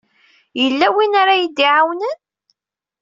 [0.61, 2.17] Yella win ara yi-d-iɛawnen?